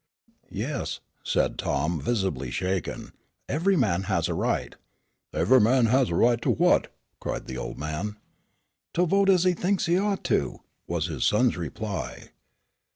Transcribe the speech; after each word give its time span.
"Yes," 0.49 0.99
said 1.23 1.59
Tom, 1.59 2.01
visibly 2.01 2.49
shaken; 2.49 3.11
"every 3.47 3.75
man 3.77 4.05
has 4.09 4.27
a 4.27 4.33
right" 4.33 4.75
"Evah 5.35 5.59
man 5.61 5.85
has 5.85 6.09
a 6.09 6.15
right 6.15 6.41
to 6.41 6.49
what?" 6.49 6.91
cried 7.19 7.45
the 7.45 7.59
old 7.59 7.77
man. 7.77 8.17
"To 8.95 9.05
vote 9.05 9.29
as 9.29 9.43
he 9.43 9.53
thinks 9.53 9.85
he 9.85 9.99
ought 9.99 10.23
to," 10.23 10.61
was 10.87 11.05
his 11.05 11.23
son's 11.23 11.55
reply. 11.55 12.31